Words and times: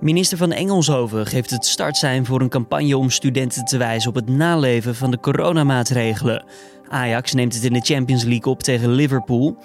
Minister 0.00 0.38
van 0.38 0.52
Engelshoven 0.52 1.26
geeft 1.26 1.50
het 1.50 1.66
startsein 1.66 2.26
voor 2.26 2.40
een 2.40 2.48
campagne 2.48 2.96
om 2.96 3.10
studenten 3.10 3.64
te 3.64 3.76
wijzen 3.76 4.08
op 4.08 4.14
het 4.14 4.28
naleven 4.28 4.94
van 4.94 5.10
de 5.10 5.20
coronamaatregelen. 5.20 6.44
Ajax 6.88 7.32
neemt 7.32 7.54
het 7.54 7.64
in 7.64 7.72
de 7.72 7.80
Champions 7.80 8.24
League 8.24 8.52
op 8.52 8.62
tegen 8.62 8.90
Liverpool. 8.90 9.56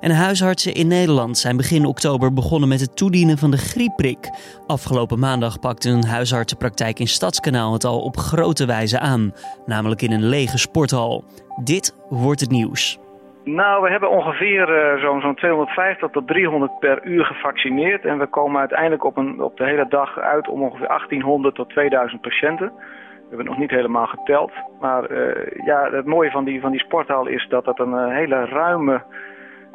En 0.00 0.10
huisartsen 0.10 0.74
in 0.74 0.86
Nederland 0.86 1.38
zijn 1.38 1.56
begin 1.56 1.84
oktober 1.84 2.32
begonnen 2.32 2.68
met 2.68 2.80
het 2.80 2.96
toedienen 2.96 3.38
van 3.38 3.50
de 3.50 3.56
griepprik. 3.56 4.30
Afgelopen 4.66 5.18
maandag 5.18 5.58
pakte 5.58 5.90
een 5.90 6.04
huisartsenpraktijk 6.04 6.98
in 6.98 7.08
Stadskanaal 7.08 7.72
het 7.72 7.84
al 7.84 8.00
op 8.00 8.16
grote 8.16 8.64
wijze 8.64 8.98
aan, 8.98 9.32
namelijk 9.66 10.02
in 10.02 10.12
een 10.12 10.28
lege 10.28 10.58
sporthal. 10.58 11.24
Dit 11.64 11.94
wordt 12.08 12.40
het 12.40 12.50
nieuws. 12.50 12.98
Nou, 13.44 13.82
we 13.82 13.90
hebben 13.90 14.10
ongeveer 14.10 14.94
uh, 14.94 15.00
zo'n 15.00 15.20
zo 15.20 15.34
250 15.34 16.10
tot 16.10 16.26
300 16.26 16.78
per 16.78 17.04
uur 17.04 17.24
gevaccineerd. 17.24 18.04
En 18.04 18.18
we 18.18 18.26
komen 18.26 18.60
uiteindelijk 18.60 19.04
op, 19.04 19.16
een, 19.16 19.40
op 19.40 19.56
de 19.56 19.64
hele 19.64 19.86
dag 19.88 20.18
uit 20.18 20.48
om 20.48 20.62
ongeveer 20.62 20.86
1800 20.86 21.54
tot 21.54 21.68
2000 21.68 22.20
patiënten. 22.20 22.72
We 22.76 23.28
hebben 23.28 23.46
nog 23.46 23.58
niet 23.58 23.70
helemaal 23.70 24.06
geteld. 24.06 24.52
Maar 24.80 25.10
uh, 25.10 25.64
ja, 25.64 25.90
het 25.90 26.06
mooie 26.06 26.30
van 26.30 26.44
die, 26.44 26.60
van 26.60 26.70
die 26.70 26.80
sporthal 26.80 27.26
is 27.26 27.46
dat 27.48 27.66
het 27.66 27.78
een 27.78 27.92
uh, 27.92 28.08
hele 28.08 28.44
ruime 28.44 29.02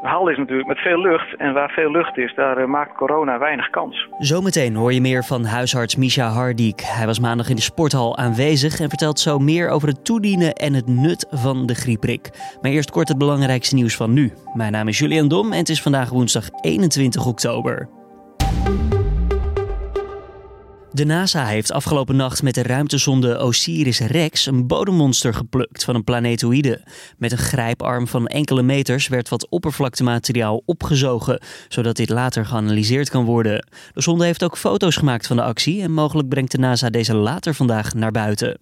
hal 0.01 0.29
is 0.29 0.37
natuurlijk 0.37 0.67
met 0.67 0.77
veel 0.77 1.01
lucht. 1.01 1.35
En 1.37 1.53
waar 1.53 1.69
veel 1.69 1.91
lucht 1.91 2.17
is, 2.17 2.35
daar 2.35 2.59
uh, 2.61 2.65
maakt 2.65 2.95
corona 2.95 3.39
weinig 3.39 3.69
kans. 3.69 4.07
Zometeen 4.17 4.75
hoor 4.75 4.93
je 4.93 5.01
meer 5.01 5.23
van 5.23 5.45
huisarts 5.45 5.95
Misha 5.95 6.27
Hardiek. 6.27 6.81
Hij 6.81 7.05
was 7.05 7.19
maandag 7.19 7.49
in 7.49 7.55
de 7.55 7.61
sporthal 7.61 8.17
aanwezig 8.17 8.79
en 8.79 8.89
vertelt 8.89 9.19
zo 9.19 9.39
meer 9.39 9.69
over 9.69 9.87
het 9.87 10.05
toedienen 10.05 10.53
en 10.53 10.73
het 10.73 10.87
nut 10.87 11.27
van 11.29 11.65
de 11.65 11.75
griepprik. 11.75 12.29
Maar 12.61 12.71
eerst 12.71 12.91
kort 12.91 13.07
het 13.07 13.17
belangrijkste 13.17 13.75
nieuws 13.75 13.95
van 13.95 14.13
nu. 14.13 14.33
Mijn 14.53 14.71
naam 14.71 14.87
is 14.87 14.99
Julian 14.99 15.27
Dom 15.27 15.51
en 15.51 15.57
het 15.57 15.69
is 15.69 15.81
vandaag 15.81 16.09
woensdag 16.09 16.43
21 16.61 17.25
oktober. 17.25 17.98
De 20.91 21.05
NASA 21.05 21.45
heeft 21.45 21.71
afgelopen 21.71 22.15
nacht 22.15 22.43
met 22.43 22.53
de 22.53 22.63
ruimtesonde 22.63 23.37
Osiris-Rex 23.37 24.45
een 24.45 24.67
bodemmonster 24.67 25.33
geplukt 25.33 25.83
van 25.83 25.95
een 25.95 26.03
planetoïde. 26.03 26.81
Met 27.17 27.31
een 27.31 27.37
grijparm 27.37 28.07
van 28.07 28.27
enkele 28.27 28.61
meters 28.61 29.07
werd 29.07 29.29
wat 29.29 29.49
oppervlaktemateriaal 29.49 30.61
opgezogen, 30.65 31.41
zodat 31.67 31.95
dit 31.95 32.09
later 32.09 32.45
geanalyseerd 32.45 33.09
kan 33.09 33.25
worden. 33.25 33.67
De 33.93 34.01
sonde 34.01 34.25
heeft 34.25 34.43
ook 34.43 34.57
foto's 34.57 34.95
gemaakt 34.95 35.27
van 35.27 35.35
de 35.35 35.43
actie 35.43 35.81
en 35.81 35.91
mogelijk 35.91 36.29
brengt 36.29 36.51
de 36.51 36.57
NASA 36.57 36.89
deze 36.89 37.15
later 37.15 37.53
vandaag 37.53 37.93
naar 37.93 38.11
buiten. 38.11 38.57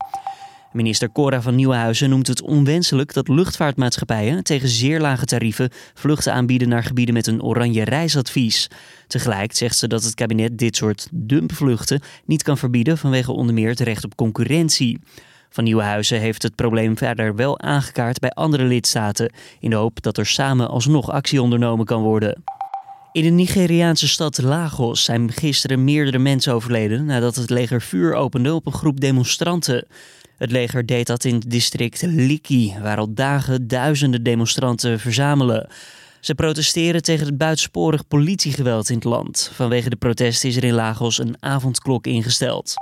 Minister 0.78 1.12
Cora 1.12 1.42
van 1.42 1.56
Nieuwenhuizen 1.56 2.10
noemt 2.10 2.28
het 2.28 2.42
onwenselijk 2.42 3.14
dat 3.14 3.28
luchtvaartmaatschappijen 3.28 4.44
tegen 4.44 4.70
zeer 4.70 5.00
lage 5.00 5.26
tarieven 5.26 5.70
vluchten 5.94 6.34
aanbieden 6.34 6.70
naar 6.70 6.84
gebieden 6.84 7.14
met 7.14 7.28
een 7.28 7.44
oranje 7.44 7.84
reisadvies. 7.84 8.70
Tegelijk 9.08 9.56
zegt 9.56 9.78
ze 9.78 9.88
dat 9.88 10.04
het 10.04 10.16
kabinet 10.16 10.58
dit 10.58 10.76
soort 10.76 11.08
dumpvluchten 11.12 12.02
niet 12.26 12.44
kan 12.44 12.58
verbieden 12.58 12.98
vanwege 12.98 13.32
onder 13.32 13.54
meer 13.54 13.70
het 13.70 13.80
recht 13.80 14.04
op 14.04 14.16
concurrentie. 14.16 15.00
Van 15.50 15.64
Nieuwenhuizen 15.64 16.20
heeft 16.20 16.44
het 16.44 16.56
probleem 16.56 16.98
verder 16.98 17.36
wel 17.36 17.60
aangekaart 17.60 18.20
bij 18.20 18.30
andere 18.32 18.64
lidstaten, 18.64 19.34
in 19.60 19.70
de 19.70 19.76
hoop 19.76 20.02
dat 20.02 20.18
er 20.18 20.26
samen 20.26 20.70
alsnog 20.70 21.12
actie 21.12 21.42
ondernomen 21.42 21.86
kan 21.86 22.02
worden. 22.02 22.44
In 23.12 23.24
de 23.24 23.30
Nigeriaanse 23.30 24.08
stad 24.08 24.42
Lagos 24.42 25.04
zijn 25.04 25.32
gisteren 25.32 25.84
meerdere 25.84 26.18
mensen 26.18 26.54
overleden 26.54 27.06
nadat 27.06 27.36
het 27.36 27.50
leger 27.50 27.82
vuur 27.82 28.14
opende 28.14 28.54
op 28.54 28.66
een 28.66 28.74
groep 28.74 29.00
demonstranten. 29.00 29.88
Het 30.38 30.52
leger 30.52 30.86
deed 30.86 31.08
dat 31.08 31.24
in 31.24 31.34
het 31.36 31.52
district 31.52 32.02
Liki, 32.02 32.76
waar 32.82 32.98
al 32.98 33.14
dagen 33.14 33.68
duizenden 33.68 34.24
demonstranten 34.24 35.00
verzamelen. 35.00 35.70
Ze 36.20 36.36
protesteren 36.36 37.02
tegen 37.02 37.26
het 37.26 37.38
buitensporig 37.38 38.08
politiegeweld 38.08 38.90
in 38.90 38.96
het 38.96 39.04
land. 39.04 39.52
Vanwege 39.54 39.90
de 39.90 39.96
protesten 39.96 40.50
is 40.50 40.56
er 40.56 40.64
in 40.64 40.74
Lagos 40.74 41.20
een 41.20 41.36
avondklok 41.40 42.08
ingesteld. 42.08 42.74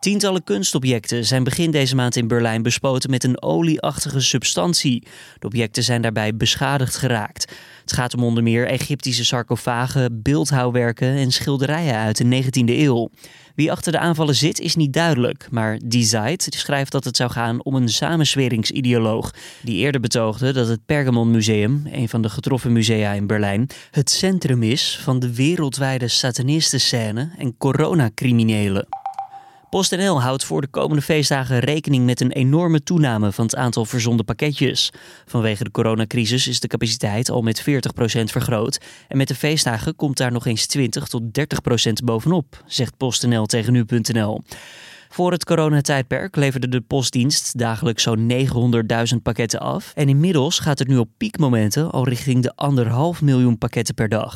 Tientallen 0.00 0.44
kunstobjecten 0.44 1.24
zijn 1.24 1.44
begin 1.44 1.70
deze 1.70 1.94
maand 1.94 2.16
in 2.16 2.28
Berlijn 2.28 2.62
bespoten 2.62 3.10
met 3.10 3.24
een 3.24 3.42
olieachtige 3.42 4.20
substantie. 4.20 5.06
De 5.38 5.46
objecten 5.46 5.82
zijn 5.82 6.02
daarbij 6.02 6.36
beschadigd 6.36 6.96
geraakt. 6.96 7.52
Het 7.80 7.92
gaat 7.92 8.14
om 8.14 8.24
onder 8.24 8.42
meer 8.42 8.66
Egyptische 8.66 9.24
sarcofagen, 9.24 10.22
beeldhouwwerken 10.22 11.08
en 11.08 11.30
schilderijen 11.30 11.94
uit 11.94 12.16
de 12.16 12.42
19e 12.44 12.64
eeuw. 12.64 13.10
Wie 13.58 13.72
achter 13.72 13.92
de 13.92 13.98
aanvallen 13.98 14.34
zit 14.34 14.60
is 14.60 14.76
niet 14.76 14.92
duidelijk, 14.92 15.48
maar 15.50 15.78
Die 15.84 16.04
Zeit 16.04 16.46
schrijft 16.50 16.92
dat 16.92 17.04
het 17.04 17.16
zou 17.16 17.30
gaan 17.30 17.64
om 17.64 17.74
een 17.74 17.88
samensweringsideoloog 17.88 19.34
die 19.62 19.76
eerder 19.76 20.00
betoogde 20.00 20.52
dat 20.52 20.68
het 20.68 20.86
Pergamon 20.86 21.30
Museum, 21.30 21.82
een 21.92 22.08
van 22.08 22.22
de 22.22 22.28
getroffen 22.28 22.72
musea 22.72 23.12
in 23.12 23.26
Berlijn, 23.26 23.66
het 23.90 24.10
centrum 24.10 24.62
is 24.62 24.98
van 25.02 25.18
de 25.18 25.34
wereldwijde 25.34 26.08
satanistenscène 26.08 27.30
en 27.38 27.56
coronacriminelen. 27.56 28.86
PostNL 29.70 30.22
houdt 30.22 30.44
voor 30.44 30.60
de 30.60 30.66
komende 30.66 31.02
feestdagen 31.02 31.58
rekening 31.58 32.04
met 32.04 32.20
een 32.20 32.32
enorme 32.32 32.82
toename 32.82 33.32
van 33.32 33.44
het 33.44 33.56
aantal 33.56 33.84
verzonden 33.84 34.24
pakketjes. 34.24 34.92
Vanwege 35.26 35.64
de 35.64 35.70
coronacrisis 35.70 36.46
is 36.46 36.60
de 36.60 36.68
capaciteit 36.68 37.30
al 37.30 37.42
met 37.42 37.60
40% 37.60 37.64
vergroot. 38.24 38.80
En 39.08 39.16
met 39.16 39.28
de 39.28 39.34
feestdagen 39.34 39.96
komt 39.96 40.16
daar 40.16 40.32
nog 40.32 40.46
eens 40.46 40.66
20 40.66 41.06
tot 41.06 41.22
30% 41.22 42.04
bovenop, 42.04 42.62
zegt 42.66 42.96
PostNL 42.96 43.46
tegen 43.46 43.72
nu.nl. 43.72 44.42
Voor 45.08 45.32
het 45.32 45.44
coronatijdperk 45.44 46.36
leverde 46.36 46.68
de 46.68 46.80
postdienst 46.80 47.58
dagelijks 47.58 48.02
zo'n 48.02 48.32
900.000 49.14 49.22
pakketten 49.22 49.60
af. 49.60 49.92
En 49.94 50.08
inmiddels 50.08 50.58
gaat 50.58 50.78
het 50.78 50.88
nu 50.88 50.96
op 50.96 51.08
piekmomenten 51.16 51.90
al 51.90 52.08
richting 52.08 52.42
de 52.42 52.52
anderhalf 52.54 53.22
miljoen 53.22 53.58
pakketten 53.58 53.94
per 53.94 54.08
dag. 54.08 54.34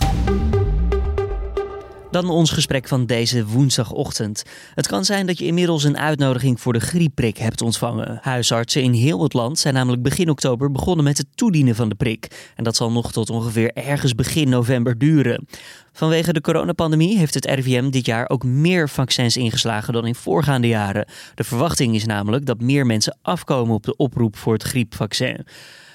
Dan 2.13 2.31
ons 2.31 2.51
gesprek 2.51 2.89
van 2.89 3.07
deze 3.07 3.47
woensdagochtend. 3.47 4.43
Het 4.75 4.87
kan 4.87 5.05
zijn 5.05 5.27
dat 5.27 5.39
je 5.39 5.45
inmiddels 5.45 5.85
een 5.85 5.99
uitnodiging 5.99 6.61
voor 6.61 6.73
de 6.73 6.81
griepprik 6.81 7.37
hebt 7.37 7.63
ontvangen. 7.63 8.19
Huisartsen 8.23 8.83
in 8.83 8.93
heel 8.93 9.23
het 9.23 9.33
land 9.33 9.59
zijn 9.59 9.75
namelijk 9.75 10.03
begin 10.03 10.31
oktober 10.31 10.71
begonnen 10.71 11.05
met 11.05 11.19
het 11.19 11.27
toedienen 11.35 11.75
van 11.75 11.89
de 11.89 11.95
prik. 11.95 12.51
En 12.57 12.65
dat 12.65 12.77
zal 12.77 12.93
nog 12.93 13.13
tot 13.13 13.31
ongeveer 13.31 13.73
ergens 13.73 14.15
begin 14.15 14.49
november 14.49 14.99
duren. 14.99 15.47
Vanwege 15.93 16.33
de 16.33 16.41
coronapandemie 16.41 17.19
heeft 17.19 17.35
het 17.35 17.45
RIVM 17.45 17.91
dit 17.91 18.07
jaar 18.07 18.29
ook 18.29 18.45
meer 18.45 18.89
vaccins 18.89 19.37
ingeslagen 19.37 19.93
dan 19.93 20.07
in 20.07 20.15
voorgaande 20.15 20.69
jaren. 20.69 21.09
De 21.35 21.45
verwachting 21.45 21.95
is 21.95 22.05
namelijk 22.05 22.47
dat 22.47 22.61
meer 22.61 22.87
mensen 22.87 23.19
afkomen 23.23 23.75
op 23.75 23.83
de 23.83 23.97
oproep 23.97 24.37
voor 24.37 24.53
het 24.53 24.63
griepvaccin. 24.63 25.47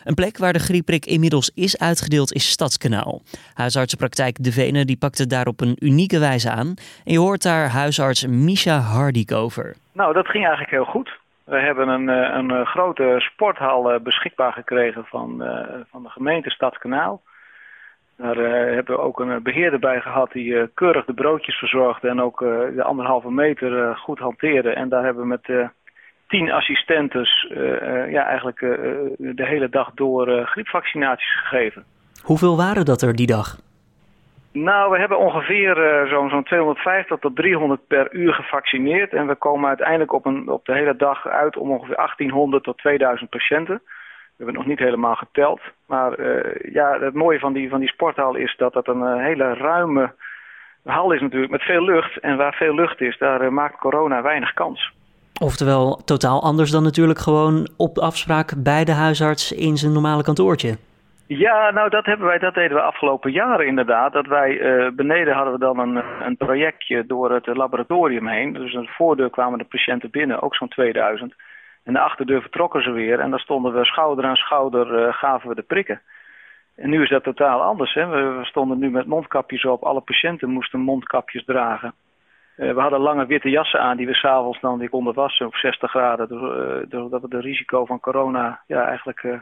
Een 0.07 0.22
plek 0.23 0.38
waar 0.38 0.53
de 0.53 0.68
griepprik 0.69 1.06
inmiddels 1.06 1.51
is 1.56 1.79
uitgedeeld 1.79 2.34
is 2.34 2.50
Stadskanaal. 2.50 3.22
Huisartsenpraktijk 3.53 4.44
De 4.44 4.51
Vene 4.51 4.85
die 4.85 4.97
pakt 4.97 5.18
het 5.18 5.29
daar 5.29 5.47
op 5.47 5.62
een 5.62 5.75
unieke 5.79 6.19
wijze 6.19 6.51
aan. 6.51 6.73
En 7.06 7.12
je 7.12 7.19
hoort 7.19 7.44
daar 7.44 7.68
huisarts 7.69 8.28
Misha 8.28 8.78
Hardik 8.78 9.31
over. 9.31 9.75
Nou, 9.94 10.13
dat 10.13 10.28
ging 10.28 10.44
eigenlijk 10.44 10.72
heel 10.72 10.94
goed. 10.94 11.09
We 11.44 11.59
hebben 11.59 11.88
een, 11.88 12.09
eh, 12.09 12.35
een 12.38 12.51
eh, 12.51 12.66
grote 12.66 13.16
sporthal 13.18 13.91
eh, 13.91 14.00
beschikbaar 14.00 14.53
gekregen 14.53 15.06
van, 15.06 15.44
van 15.91 16.03
de 16.03 16.09
gemeente 16.09 16.50
Stadskanaal. 16.50 17.22
Daar 18.18 18.38
hebben 18.75 18.95
we 18.95 19.01
ook 19.01 19.19
een 19.19 19.44
beheerder 19.44 19.79
bij 19.79 20.01
gehad 20.01 20.31
die 20.31 20.68
keurig 20.74 21.06
de 21.06 21.13
broodjes 21.13 21.56
verzorgde 21.56 22.07
en 22.07 22.22
ook 22.22 22.39
de 22.75 22.84
anderhalve 22.84 23.31
meter 23.31 23.95
goed 23.95 24.19
hanteerde. 24.19 24.69
En 24.69 24.89
daar 24.89 25.03
hebben 25.03 25.22
we 25.22 25.28
met 25.28 25.69
tien 26.27 26.51
assistentes 26.51 27.47
uh, 27.51 28.11
ja, 28.11 28.25
eigenlijk 28.25 28.61
uh, 28.61 28.69
de 29.17 29.45
hele 29.45 29.69
dag 29.69 29.91
door 29.93 30.45
griepvaccinaties 30.45 31.39
gegeven. 31.39 31.83
Hoeveel 32.23 32.57
waren 32.57 32.85
dat 32.85 33.01
er 33.01 33.15
die 33.15 33.27
dag? 33.27 33.57
Nou, 34.51 34.91
we 34.91 34.99
hebben 34.99 35.19
ongeveer 35.19 35.75
zo'n 36.09 36.29
zo'n 36.29 36.43
250 36.43 37.19
tot 37.19 37.35
300 37.35 37.88
per 37.88 38.13
uur 38.13 38.33
gevaccineerd. 38.33 39.13
En 39.13 39.27
we 39.27 39.35
komen 39.35 39.67
uiteindelijk 39.67 40.13
op, 40.13 40.25
een, 40.25 40.49
op 40.49 40.65
de 40.65 40.73
hele 40.73 40.95
dag 40.95 41.27
uit 41.27 41.57
om 41.57 41.71
ongeveer 41.71 41.95
1800 41.95 42.63
tot 42.63 42.77
2000 42.77 43.29
patiënten. 43.29 43.81
We 43.83 44.44
hebben 44.44 44.55
het 44.55 44.63
nog 44.63 44.65
niet 44.65 44.88
helemaal 44.88 45.15
geteld. 45.15 45.59
Maar 45.85 46.21
ja, 46.71 46.99
het 46.99 47.13
mooie 47.13 47.39
van 47.39 47.53
die, 47.53 47.69
van 47.69 47.79
die 47.79 47.89
sporthal 47.89 48.35
is 48.35 48.55
dat 48.57 48.73
het 48.73 48.88
een 48.88 49.19
hele 49.19 49.53
ruime 49.53 50.13
hal 50.88 51.11
is 51.11 51.21
natuurlijk 51.21 51.51
met 51.51 51.61
veel 51.61 51.83
lucht. 51.83 52.19
En 52.19 52.38
waar 52.38 52.53
veel 52.53 52.75
lucht 52.75 53.01
is, 53.01 53.17
daar 53.17 53.53
maakt 53.53 53.80
corona 53.80 54.21
weinig 54.21 54.53
kans. 54.53 54.94
Oftewel 55.39 56.01
totaal 56.06 56.42
anders 56.42 56.72
dan 56.72 56.84
natuurlijk 56.84 57.19
gewoon 57.19 57.68
op 57.78 57.98
afspraak 57.98 58.63
bij 58.63 58.84
de 58.86 58.92
huisarts 58.92 59.51
in 59.51 59.78
zijn 59.78 59.94
normale 59.94 60.24
kantoortje. 60.24 60.78
Ja, 61.28 61.72
nou 61.72 61.89
dat, 61.89 62.06
hebben 62.06 62.28
wij, 62.28 62.39
dat 62.39 62.54
deden 62.54 62.78
we 62.78 62.84
afgelopen 62.84 63.31
jaren 63.31 63.68
inderdaad. 63.68 64.13
Dat 64.13 64.25
wij 64.25 64.51
uh, 64.51 64.89
beneden 64.92 65.34
hadden 65.34 65.54
we 65.54 65.60
dan 65.60 65.80
een, 65.80 66.04
een 66.25 66.38
projectje 66.38 67.06
door 67.06 67.31
het 67.31 67.48
laboratorium 67.48 68.28
heen. 68.28 68.54
Dus 68.54 68.75
aan 68.75 68.81
de 68.81 68.88
voordeur 68.88 69.30
kwamen 69.30 69.60
de 69.60 69.66
patiënten 69.66 70.10
binnen, 70.10 70.42
ook 70.42 70.56
zo'n 70.56 70.68
2000. 70.68 71.34
En 71.83 71.94
de 71.94 72.00
achterdeur 72.00 72.42
vertrokken 72.42 72.83
ze 72.83 72.92
weer 72.92 73.19
en 73.19 73.30
dan 73.30 73.40
stonden 73.40 73.74
we 73.74 73.86
schouder 73.86 74.25
aan 74.25 74.36
schouder, 74.36 75.07
uh, 75.07 75.13
gaven 75.13 75.50
we 75.50 75.56
de 75.56 75.62
prikken. 75.62 76.01
En 76.75 76.90
nu 76.90 77.04
is 77.04 77.10
dat 77.10 77.24
totaal 77.24 77.62
anders. 77.62 77.94
Hè? 77.94 78.07
We 78.07 78.45
stonden 78.45 78.80
nu 78.80 78.90
met 78.90 79.06
mondkapjes 79.06 79.66
op, 79.66 79.83
alle 79.83 80.01
patiënten 80.01 80.50
moesten 80.50 80.80
mondkapjes 80.80 81.45
dragen. 81.45 81.94
Uh, 82.57 82.74
we 82.74 82.81
hadden 82.81 83.00
lange 83.00 83.25
witte 83.25 83.50
jassen 83.50 83.81
aan 83.81 83.98
die 83.98 84.07
we 84.07 84.13
s'avonds 84.13 84.59
dan 84.59 84.77
weer 84.77 84.89
konden 84.89 85.13
wassen 85.13 85.45
op 85.45 85.56
60 85.56 85.89
graden. 85.89 86.27
Doordat 86.89 87.21
we 87.21 87.30
de 87.30 87.39
risico 87.39 87.86
van 87.86 88.00
corona 88.00 88.62
ja, 88.68 88.88
eigenlijk 88.88 89.24
uh, 89.24 89.33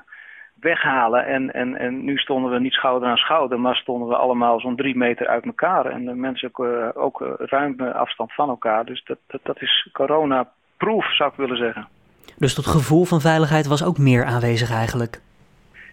weghalen. 0.60 1.26
En, 1.26 1.54
en, 1.54 1.76
en 1.78 2.04
nu 2.04 2.18
stonden 2.18 2.52
we 2.52 2.60
niet 2.60 2.74
schouder 2.74 3.10
aan 3.10 3.18
schouder, 3.18 3.60
maar 3.60 3.76
stonden 3.76 4.08
we 4.08 4.16
allemaal 4.16 4.60
zo'n 4.60 4.76
drie 4.76 4.98
meter 4.98 5.28
uit 5.28 5.46
elkaar. 5.46 5.86
En 5.86 6.06
de 6.06 6.14
mensen 6.14 6.50
ook, 6.54 6.66
uh, 6.66 6.90
ook 6.94 7.36
ruim 7.38 7.82
afstand 7.82 8.34
van 8.34 8.50
elkaar. 8.50 8.86
Dus 8.86 9.04
dat, 9.04 9.18
dat, 9.28 9.40
dat 9.44 9.62
is 9.62 9.90
corona-proof, 9.94 11.16
zou 11.16 11.30
ik 11.30 11.38
willen 11.38 11.58
zeggen. 11.58 11.88
Dus 12.38 12.56
dat 12.56 12.66
gevoel 12.66 13.06
van 13.06 13.22
veiligheid 13.22 13.68
was 13.68 13.84
ook 13.84 13.98
meer 13.98 14.26
aanwezig 14.26 14.72
eigenlijk? 14.72 15.22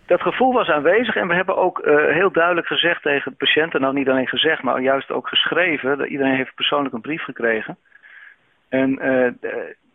Dat 0.06 0.22
gevoel 0.22 0.52
was 0.52 0.68
aanwezig 0.68 1.16
en 1.16 1.28
we 1.28 1.34
hebben 1.34 1.56
ook 1.56 1.78
uh, 1.78 2.06
heel 2.06 2.32
duidelijk 2.32 2.66
gezegd 2.66 3.02
tegen 3.02 3.30
de 3.30 3.36
patiënten, 3.36 3.80
nou 3.80 3.94
niet 3.94 4.08
alleen 4.08 4.28
gezegd, 4.28 4.62
maar 4.62 4.80
juist 4.80 5.10
ook 5.10 5.28
geschreven. 5.28 5.98
Dat 5.98 6.08
iedereen 6.08 6.36
heeft 6.36 6.54
persoonlijk 6.54 6.94
een 6.94 7.00
brief 7.00 7.22
gekregen. 7.22 7.76
En 8.68 9.06
uh, 9.06 9.30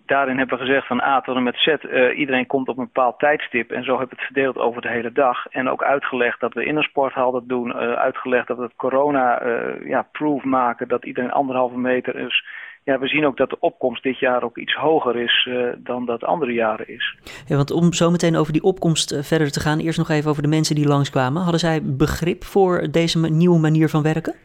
daarin 0.05 0.37
hebben 0.37 0.57
we 0.57 0.65
gezegd 0.65 0.87
van 0.87 1.01
A 1.01 1.21
tot 1.21 1.35
en 1.35 1.43
met 1.43 1.55
Z, 1.55 1.67
uh, 1.67 2.17
iedereen 2.17 2.45
komt 2.47 2.67
op 2.67 2.77
een 2.77 2.83
bepaald 2.83 3.19
tijdstip. 3.19 3.71
En 3.71 3.83
zo 3.83 3.97
hebben 3.97 4.09
we 4.09 4.15
het 4.15 4.33
verdeeld 4.33 4.57
over 4.57 4.81
de 4.81 4.89
hele 4.89 5.11
dag. 5.11 5.47
En 5.47 5.69
ook 5.69 5.83
uitgelegd 5.83 6.39
dat 6.39 6.53
we 6.53 6.65
in 6.65 6.75
een 6.75 6.83
sporthal 6.83 7.31
dat 7.31 7.47
doen. 7.47 7.73
uitgelegd 7.75 8.47
dat 8.47 8.57
we 8.57 8.63
het 8.63 8.75
corona-proof 8.75 10.43
ja, 10.43 10.49
maken, 10.49 10.87
dat 10.87 11.05
iedereen 11.05 11.31
anderhalve 11.31 11.77
meter 11.77 12.15
is 12.15 12.45
ja, 12.87 12.99
we 12.99 13.07
zien 13.07 13.25
ook 13.25 13.37
dat 13.37 13.49
de 13.49 13.59
opkomst 13.59 14.03
dit 14.03 14.19
jaar 14.19 14.43
ook 14.43 14.57
iets 14.57 14.73
hoger 14.73 15.15
is 15.15 15.47
uh, 15.49 15.67
dan 15.77 16.05
dat 16.05 16.23
andere 16.23 16.53
jaren 16.53 16.87
is. 16.87 17.15
Ja, 17.47 17.55
want 17.55 17.71
om 17.71 17.93
zo 17.93 18.11
meteen 18.11 18.35
over 18.35 18.53
die 18.53 18.63
opkomst 18.63 19.13
uh, 19.13 19.21
verder 19.21 19.51
te 19.51 19.59
gaan, 19.59 19.79
eerst 19.79 19.97
nog 19.97 20.09
even 20.09 20.29
over 20.29 20.41
de 20.41 20.47
mensen 20.47 20.75
die 20.75 20.87
langskwamen. 20.87 21.41
Hadden 21.41 21.59
zij 21.59 21.79
begrip 21.83 22.43
voor 22.43 22.87
deze 22.91 23.19
nieuwe 23.19 23.59
manier 23.59 23.89
van 23.89 24.03
werken? 24.03 24.35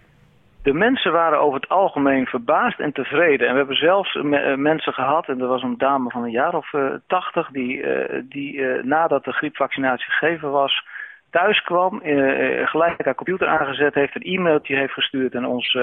De 0.62 0.72
mensen 0.72 1.12
waren 1.12 1.40
over 1.40 1.60
het 1.60 1.68
algemeen 1.68 2.26
verbaasd 2.26 2.80
en 2.80 2.92
tevreden. 2.92 3.46
En 3.46 3.52
we 3.52 3.58
hebben 3.58 3.76
zelfs 3.76 4.14
me 4.14 4.56
mensen 4.56 4.92
gehad, 4.92 5.28
en 5.28 5.40
er 5.40 5.46
was 5.46 5.62
een 5.62 5.78
dame 5.78 6.10
van 6.10 6.22
een 6.22 6.30
jaar 6.30 6.54
of 6.54 6.72
uh, 6.72 6.90
tachtig, 7.06 7.48
die, 7.50 7.84
die 8.28 8.62
nadat 8.82 9.24
de 9.24 9.32
griepvaccinatie 9.32 10.10
gegeven 10.10 10.50
was, 10.50 10.84
thuis 11.30 11.62
kwam, 11.62 12.00
gelijk 12.64 13.04
haar 13.04 13.14
computer 13.14 13.48
aangezet 13.48 13.94
heeft, 13.94 14.14
een 14.14 14.34
e-mailtje 14.34 14.76
heeft 14.76 14.92
gestuurd 14.92 15.34
en 15.34 15.44
ons 15.46 15.76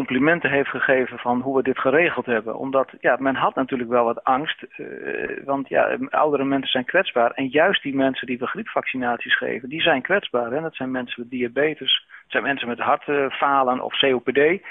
complimenten 0.00 0.50
heeft 0.50 0.68
gegeven 0.68 1.18
van 1.18 1.40
hoe 1.40 1.56
we 1.56 1.62
dit 1.62 1.78
geregeld 1.78 2.26
hebben. 2.26 2.58
Omdat 2.58 2.88
ja, 3.00 3.16
men 3.20 3.34
had 3.34 3.54
natuurlijk 3.54 3.90
wel 3.90 4.04
wat 4.04 4.24
angst. 4.24 4.64
Uh, 4.76 5.44
want 5.44 5.68
ja, 5.68 5.98
oudere 6.08 6.44
mensen 6.44 6.70
zijn 6.70 6.84
kwetsbaar. 6.84 7.30
En 7.30 7.48
juist 7.48 7.82
die 7.82 7.94
mensen 7.94 8.26
die 8.26 8.38
we 8.38 8.46
griepvaccinaties 8.46 9.36
geven, 9.36 9.68
die 9.68 9.80
zijn 9.80 10.02
kwetsbaar. 10.02 10.50
Hè? 10.50 10.60
Dat 10.60 10.74
zijn 10.74 10.90
mensen 10.90 11.20
met 11.20 11.30
diabetes, 11.30 12.06
dat 12.06 12.30
zijn 12.30 12.42
mensen 12.42 12.68
met 12.68 12.78
hartfalen 12.78 13.80
of 13.80 13.98
COPD. 13.98 14.62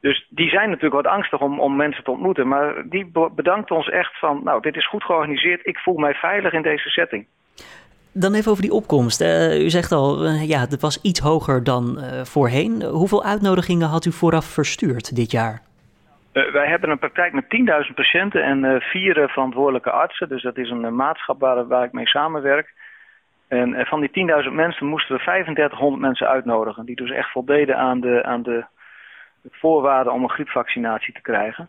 Dus 0.00 0.26
die 0.30 0.48
zijn 0.48 0.68
natuurlijk 0.68 1.02
wat 1.02 1.12
angstig 1.12 1.40
om, 1.40 1.60
om 1.60 1.76
mensen 1.76 2.04
te 2.04 2.10
ontmoeten. 2.10 2.48
Maar 2.48 2.88
die 2.88 3.10
bedankt 3.34 3.70
ons 3.70 3.88
echt 3.88 4.18
van, 4.18 4.40
nou, 4.44 4.60
dit 4.60 4.76
is 4.76 4.88
goed 4.88 5.04
georganiseerd. 5.04 5.66
Ik 5.66 5.78
voel 5.78 5.96
mij 5.96 6.14
veilig 6.14 6.52
in 6.52 6.62
deze 6.62 6.88
setting. 6.88 7.26
Dan 8.18 8.34
even 8.34 8.50
over 8.50 8.62
die 8.62 8.72
opkomst. 8.72 9.20
U 9.66 9.70
zegt 9.70 9.92
al, 9.92 10.24
uh, 10.24 10.48
ja, 10.48 10.60
het 10.60 10.80
was 10.80 11.02
iets 11.02 11.20
hoger 11.20 11.64
dan 11.64 11.98
uh, 11.98 12.24
voorheen. 12.24 12.82
Hoeveel 12.82 13.24
uitnodigingen 13.24 13.88
had 13.88 14.04
u 14.04 14.12
vooraf 14.12 14.44
verstuurd 14.44 15.16
dit 15.16 15.30
jaar? 15.30 15.64
wij 16.32 16.66
hebben 16.68 16.90
een 16.90 16.98
praktijk 16.98 17.32
met 17.32 17.44
10.000 17.88 17.94
patiënten 17.94 18.42
en 18.42 18.80
vier 18.80 19.28
verantwoordelijke 19.28 19.90
artsen. 19.90 20.28
Dus 20.28 20.42
dat 20.42 20.56
is 20.56 20.70
een 20.70 20.94
maatschap 20.94 21.40
waar, 21.40 21.66
waar 21.66 21.84
ik 21.84 21.92
mee 21.92 22.06
samenwerk. 22.06 22.74
En 23.48 23.86
van 23.86 24.00
die 24.00 24.28
10.000 24.44 24.52
mensen 24.52 24.86
moesten 24.86 25.16
we 25.16 25.22
3500 25.22 26.02
mensen 26.02 26.28
uitnodigen. 26.28 26.84
Die 26.84 26.96
dus 26.96 27.10
echt 27.10 27.30
voldeden 27.30 27.76
aan 27.76 28.00
de, 28.00 28.22
aan 28.24 28.42
de 28.42 28.64
voorwaarden 29.50 30.12
om 30.12 30.22
een 30.22 30.30
griepvaccinatie 30.30 31.14
te 31.14 31.20
krijgen. 31.20 31.68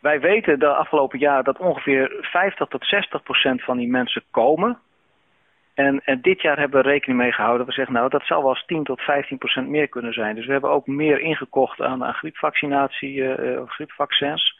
Wij 0.00 0.20
weten 0.20 0.58
de 0.58 0.74
afgelopen 0.74 1.18
jaar 1.18 1.44
dat 1.44 1.58
ongeveer 1.58 2.16
50 2.20 2.68
tot 2.68 2.86
60 2.86 3.22
procent 3.22 3.62
van 3.64 3.76
die 3.76 3.88
mensen 3.88 4.22
komen. 4.30 4.78
En, 5.86 6.00
en, 6.04 6.20
dit 6.20 6.42
jaar 6.42 6.58
hebben 6.58 6.82
we 6.82 6.88
rekening 6.88 7.18
mee 7.18 7.32
gehouden. 7.32 7.66
We 7.66 7.72
zeggen 7.72 7.94
nou 7.94 8.08
dat 8.08 8.24
zal 8.24 8.42
wel 8.42 8.50
eens 8.50 8.66
10 8.66 8.84
tot 8.84 9.00
15 9.00 9.38
procent 9.38 9.68
meer 9.68 9.88
kunnen 9.88 10.12
zijn. 10.12 10.34
Dus 10.34 10.46
we 10.46 10.52
hebben 10.52 10.70
ook 10.70 10.86
meer 10.86 11.20
ingekocht 11.20 11.80
aan, 11.80 12.04
aan 12.04 12.14
griepvaccinatie 12.14 13.14
uh, 13.14 13.60
of 13.60 13.70
griepvaccins. 13.70 14.58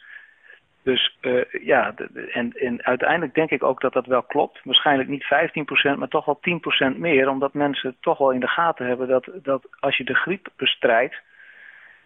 Dus 0.83 1.17
uh, 1.21 1.43
ja, 1.61 1.93
en, 2.31 2.51
en, 2.51 2.83
uiteindelijk 2.83 3.33
denk 3.33 3.49
ik 3.49 3.63
ook 3.63 3.81
dat 3.81 3.93
dat 3.93 4.05
wel 4.05 4.23
klopt. 4.23 4.59
Waarschijnlijk 4.63 5.09
niet 5.09 5.23
15 5.23 5.65
procent, 5.65 5.97
maar 5.97 6.07
toch 6.07 6.25
wel 6.25 6.39
10 6.41 6.59
procent 6.59 6.97
meer. 6.97 7.29
Omdat 7.29 7.53
mensen 7.53 7.95
toch 7.99 8.17
wel 8.17 8.31
in 8.31 8.39
de 8.39 8.47
gaten 8.47 8.85
hebben 8.85 9.07
dat, 9.07 9.29
dat 9.43 9.67
als 9.79 9.97
je 9.97 10.03
de 10.03 10.15
griep 10.15 10.47
bestrijdt 10.55 11.21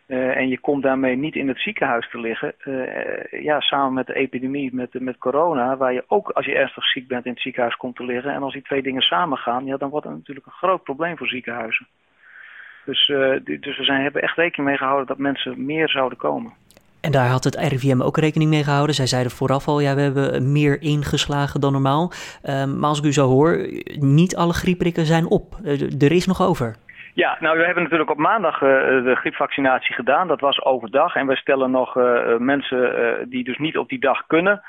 uh, 0.07 0.37
en 0.37 0.47
je 0.47 0.59
komt 0.59 0.83
daarmee 0.83 1.15
niet 1.15 1.35
in 1.35 1.47
het 1.47 1.59
ziekenhuis 1.59 2.09
te 2.09 2.19
liggen. 2.19 2.53
Uh, 2.65 3.43
ja, 3.43 3.59
samen 3.59 3.93
met 3.93 4.07
de 4.07 4.13
epidemie, 4.13 4.73
met, 4.73 4.99
met 4.99 5.17
corona, 5.17 5.77
waar 5.77 5.93
je 5.93 6.03
ook 6.07 6.29
als 6.29 6.45
je 6.45 6.55
ernstig 6.55 6.85
ziek 6.85 7.07
bent 7.07 7.25
in 7.25 7.31
het 7.31 7.41
ziekenhuis 7.41 7.75
komt 7.75 7.95
te 7.95 8.05
liggen. 8.05 8.33
En 8.33 8.43
als 8.43 8.53
die 8.53 8.61
twee 8.61 8.81
dingen 8.81 9.01
samengaan, 9.01 9.65
ja, 9.65 9.77
dan 9.77 9.89
wordt 9.89 10.05
het 10.05 10.15
natuurlijk 10.15 10.45
een 10.45 10.51
groot 10.51 10.83
probleem 10.83 11.17
voor 11.17 11.27
ziekenhuizen. 11.27 11.87
Dus, 12.85 13.07
uh, 13.07 13.39
dus 13.43 13.77
we 13.77 13.83
zijn, 13.83 14.01
hebben 14.01 14.21
echt 14.21 14.37
rekening 14.37 14.69
mee 14.69 14.77
gehouden 14.77 15.07
dat 15.07 15.17
mensen 15.17 15.65
meer 15.65 15.89
zouden 15.89 16.17
komen. 16.17 16.53
En 17.01 17.11
daar 17.11 17.27
had 17.27 17.43
het 17.43 17.55
RIVM 17.55 18.01
ook 18.01 18.17
rekening 18.17 18.49
mee 18.49 18.63
gehouden. 18.63 18.95
Zij 18.95 19.07
zeiden 19.07 19.31
vooraf 19.31 19.67
al, 19.67 19.79
ja, 19.79 19.95
we 19.95 20.01
hebben 20.01 20.51
meer 20.51 20.81
ingeslagen 20.81 21.61
dan 21.61 21.71
normaal. 21.71 22.11
Ehm, 22.41 22.79
maar 22.79 22.89
als 22.89 22.99
ik 22.99 23.05
u 23.05 23.13
zo 23.13 23.27
hoor, 23.27 23.69
niet 23.99 24.35
alle 24.35 24.53
griepprikken 24.53 25.05
zijn 25.05 25.27
op. 25.27 25.55
er 25.99 26.11
is 26.11 26.25
nog 26.25 26.41
over. 26.41 26.75
Ja, 27.15 27.37
nou 27.39 27.57
we 27.57 27.65
hebben 27.65 27.83
natuurlijk 27.83 28.09
op 28.09 28.17
maandag 28.17 28.61
uh, 28.61 28.69
de 29.03 29.15
griepvaccinatie 29.15 29.95
gedaan. 29.95 30.27
Dat 30.27 30.39
was 30.39 30.61
overdag. 30.63 31.15
En 31.15 31.27
we 31.27 31.35
stellen 31.35 31.71
nog 31.71 31.97
uh, 31.97 32.37
mensen 32.37 32.99
uh, 32.99 33.13
die 33.27 33.43
dus 33.43 33.57
niet 33.57 33.77
op 33.77 33.89
die 33.89 33.99
dag 33.99 34.27
kunnen. 34.27 34.61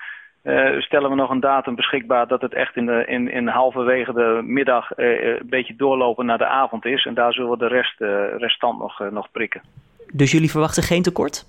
stellen 0.79 1.11
we 1.11 1.17
nog 1.17 1.31
een 1.31 1.41
datum 1.41 1.75
beschikbaar 1.75 2.27
dat 2.27 2.41
het 2.41 2.55
echt 2.55 2.77
in, 2.77 2.87
de, 2.87 3.05
in, 3.07 3.31
in 3.31 3.49
halverwege 3.49 4.13
de 4.13 4.41
middag 4.45 4.91
een 4.97 5.39
beetje 5.45 5.77
doorlopen 5.77 6.27
naar 6.27 6.39
de 6.39 6.47
avond 6.47 6.85
is. 6.85 7.07
En 7.07 7.15
daar 7.15 7.33
zullen 7.33 7.51
we 7.51 7.59
de 7.59 7.67
rest, 7.67 8.01
restant 8.39 8.79
nog, 8.79 9.11
nog 9.11 9.31
prikken. 9.31 9.63
Dus 10.13 10.31
jullie 10.31 10.51
verwachten 10.51 10.83
geen 10.83 11.03
tekort? 11.03 11.45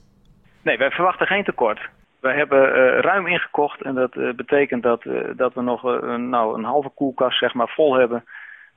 Nee, 0.62 0.78
wij 0.78 0.92
verwachten 0.92 1.28
geen 1.28 1.44
tekort. 1.44 1.90
Wij 2.20 2.36
hebben 2.36 2.60
ruim 3.02 3.28
ingekocht 3.28 3.82
en 3.82 3.96
dat 3.96 4.36
betekent 4.36 4.84
dat, 4.84 5.04
dat 5.36 5.54
we 5.54 5.62
nog 5.62 5.84
een, 5.84 6.30
nou, 6.30 6.58
een 6.58 6.64
halve 6.64 6.90
koelkast 6.90 7.40
zeg 7.40 7.54
maar, 7.54 7.70
vol 7.70 7.94
hebben 7.96 8.24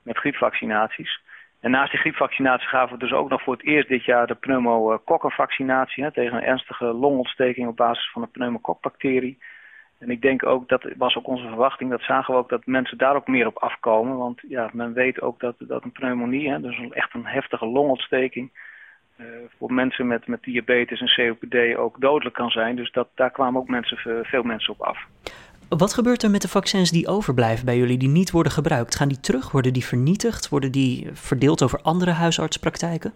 met 0.03 0.17
griepvaccinaties. 0.17 1.19
En 1.61 1.71
naast 1.71 1.91
die 1.91 1.99
griepvaccinatie 1.99 2.67
gaven 2.67 2.93
we 2.97 3.03
dus 3.03 3.13
ook 3.13 3.29
nog 3.29 3.41
voor 3.41 3.53
het 3.53 3.65
eerst 3.65 3.87
dit 3.87 4.05
jaar 4.05 4.27
de 4.27 4.35
pneumokokkenvaccinatie 4.35 6.11
tegen 6.11 6.37
een 6.37 6.43
ernstige 6.43 6.85
longontsteking 6.85 7.67
op 7.67 7.75
basis 7.75 8.11
van 8.11 8.21
de 8.21 8.27
pneumokokbacterie. 8.27 9.37
En 9.99 10.09
ik 10.09 10.21
denk 10.21 10.45
ook, 10.45 10.69
dat 10.69 10.85
was 10.97 11.15
ook 11.15 11.27
onze 11.27 11.47
verwachting, 11.47 11.89
dat 11.89 12.01
zagen 12.01 12.33
we 12.33 12.39
ook 12.39 12.49
dat 12.49 12.65
mensen 12.65 12.97
daar 12.97 13.15
ook 13.15 13.27
meer 13.27 13.47
op 13.47 13.57
afkomen. 13.57 14.17
Want 14.17 14.41
ja, 14.47 14.69
men 14.73 14.93
weet 14.93 15.21
ook 15.21 15.39
dat, 15.39 15.55
dat 15.59 15.83
een 15.83 15.91
pneumonie, 15.91 16.49
hè, 16.49 16.61
dus 16.61 16.79
echt 16.89 17.13
een 17.13 17.25
heftige 17.25 17.65
longontsteking, 17.65 18.51
uh, 19.17 19.25
voor 19.57 19.73
mensen 19.73 20.07
met, 20.07 20.27
met 20.27 20.43
diabetes 20.43 20.99
en 20.99 21.37
COPD 21.39 21.77
ook 21.77 22.01
dodelijk 22.01 22.35
kan 22.35 22.49
zijn. 22.49 22.75
Dus 22.75 22.91
dat, 22.91 23.07
daar 23.15 23.31
kwamen 23.31 23.61
ook 23.61 23.67
mensen, 23.67 24.25
veel 24.25 24.43
mensen 24.43 24.73
op 24.73 24.81
af. 24.81 25.05
Wat 25.77 25.93
gebeurt 25.93 26.23
er 26.23 26.29
met 26.29 26.41
de 26.41 26.47
vaccins 26.47 26.91
die 26.91 27.07
overblijven 27.07 27.65
bij 27.65 27.77
jullie, 27.77 27.97
die 27.97 28.09
niet 28.09 28.31
worden 28.31 28.51
gebruikt? 28.51 28.95
Gaan 28.95 29.07
die 29.07 29.19
terug? 29.19 29.51
Worden 29.51 29.73
die 29.73 29.85
vernietigd? 29.85 30.49
Worden 30.49 30.71
die 30.71 31.09
verdeeld 31.13 31.63
over 31.63 31.79
andere 31.81 32.11
huisartspraktijken? 32.11 33.13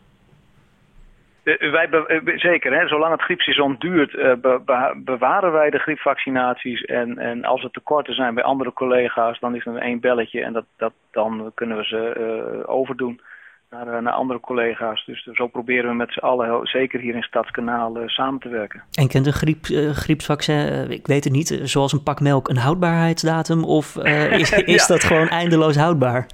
Uh, 1.44 1.72
wij 1.72 1.90
uh, 2.08 2.38
zeker, 2.38 2.80
hè? 2.80 2.88
zolang 2.88 3.12
het 3.12 3.22
griepseizoen 3.22 3.76
duurt, 3.80 4.12
be 4.42 4.94
bewaren 4.96 5.52
wij 5.52 5.70
de 5.70 5.80
griepvaccinaties. 5.80 6.82
En, 6.82 7.18
en 7.18 7.44
als 7.44 7.64
er 7.64 7.72
tekorten 7.72 8.14
zijn 8.14 8.34
bij 8.34 8.44
andere 8.44 8.74
collega's, 8.74 9.40
dan 9.40 9.56
is 9.56 9.66
er 9.66 9.78
één 9.78 10.00
belletje 10.00 10.42
en 10.42 10.54
dat, 10.54 10.66
dat, 10.78 10.94
dan 11.12 11.52
kunnen 11.56 11.78
we 11.78 11.84
ze 11.84 12.64
overdoen 12.66 13.22
naar, 13.70 13.88
eh, 13.88 14.02
naar 14.02 14.14
andere 14.14 14.40
collega's. 14.40 15.06
Dus 15.06 15.24
zo 15.24 15.48
proberen 15.48 15.90
we 15.90 15.96
met 15.96 16.12
z'n 16.12 16.20
allen, 16.20 16.68
zeker 16.68 17.00
hier 17.00 17.16
in 17.16 17.24
Stadskanaal, 17.24 17.98
uh, 17.98 18.08
samen 18.08 18.40
te 18.40 18.50
werken. 18.50 18.84
En 18.92 19.08
kent 19.08 19.26
een 19.26 19.34
griep, 19.34 19.66
uh, 19.66 19.90
griepsvaccin, 19.90 20.92
ik 20.92 21.08
weet 21.08 21.24
het 21.24 21.34
niet, 21.34 21.60
zoals 21.64 21.94
een 21.94 22.04
pak 22.04 22.20
melk 22.20 22.48
een 22.50 22.58
houdbaarheidsdatum? 22.58 23.64
Of 23.64 23.96
is, 24.42 24.52
is 24.52 24.88
dat 24.88 25.04
gewoon 25.04 25.28
eindeloos 25.28 25.76
houdbaar? 25.76 26.28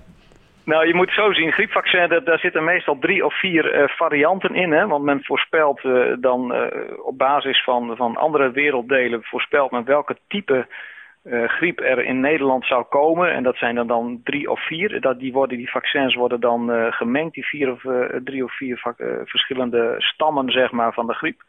Nou, 0.63 0.87
je 0.87 0.93
moet 0.93 1.11
zo 1.11 1.33
zien, 1.33 1.51
griepvaccin, 1.51 2.09
daar, 2.09 2.23
daar 2.23 2.39
zitten 2.39 2.63
meestal 2.63 2.99
drie 2.99 3.25
of 3.25 3.39
vier 3.39 3.91
varianten 3.97 4.55
in. 4.55 4.71
Hè? 4.71 4.87
Want 4.87 5.03
men 5.03 5.23
voorspelt 5.23 5.81
dan 6.19 6.53
op 7.03 7.17
basis 7.17 7.63
van, 7.63 7.95
van 7.95 8.17
andere 8.17 8.51
werelddelen, 8.51 9.23
voorspelt 9.23 9.71
men 9.71 9.85
welke 9.85 10.17
type 10.27 10.67
uh, 11.23 11.47
griep 11.47 11.79
er 11.79 12.03
in 12.03 12.19
Nederland 12.19 12.65
zou 12.65 12.83
komen. 12.83 13.31
En 13.31 13.43
dat 13.43 13.55
zijn 13.55 13.77
er 13.77 13.87
dan 13.87 14.21
drie 14.23 14.51
of 14.51 14.65
vier. 14.65 15.01
Dat, 15.01 15.19
die, 15.19 15.33
worden, 15.33 15.57
die 15.57 15.71
vaccins 15.71 16.15
worden 16.15 16.39
dan 16.39 16.71
uh, 16.71 16.91
gemengd, 16.91 17.33
die 17.33 17.45
vier 17.45 17.71
of, 17.71 17.83
uh, 17.83 18.05
drie 18.23 18.43
of 18.43 18.55
vier 18.55 18.95
verschillende 19.25 19.95
stammen 19.97 20.51
zeg 20.51 20.71
maar, 20.71 20.93
van 20.93 21.07
de 21.07 21.13
griep. 21.13 21.41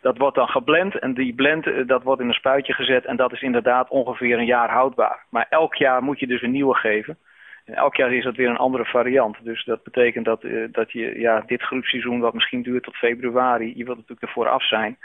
Dat 0.00 0.18
wordt 0.18 0.36
dan 0.36 0.48
geblend 0.48 0.98
en 0.98 1.14
die 1.14 1.34
blend 1.34 1.88
dat 1.88 2.02
wordt 2.02 2.20
in 2.20 2.28
een 2.28 2.34
spuitje 2.34 2.72
gezet 2.72 3.04
en 3.04 3.16
dat 3.16 3.32
is 3.32 3.42
inderdaad 3.42 3.88
ongeveer 3.88 4.38
een 4.38 4.44
jaar 4.44 4.70
houdbaar. 4.70 5.24
Maar 5.28 5.46
elk 5.48 5.74
jaar 5.74 6.02
moet 6.02 6.20
je 6.20 6.26
dus 6.26 6.42
een 6.42 6.50
nieuwe 6.50 6.74
geven. 6.74 7.18
En 7.64 7.74
elk 7.74 7.96
jaar 7.96 8.12
is 8.12 8.24
dat 8.24 8.36
weer 8.36 8.48
een 8.48 8.56
andere 8.56 8.84
variant. 8.84 9.36
Dus 9.44 9.64
dat 9.64 9.82
betekent 9.82 10.24
dat, 10.24 10.44
dat 10.70 10.92
je 10.92 11.18
ja, 11.18 11.42
dit 11.46 11.62
griepseizoen, 11.62 12.20
wat 12.20 12.34
misschien 12.34 12.62
duurt 12.62 12.82
tot 12.82 12.96
februari, 12.96 13.72
je 13.76 13.84
wilt 13.84 13.96
natuurlijk 13.96 14.22
ervoor 14.22 14.48
af 14.48 14.66
zijn. 14.66 14.96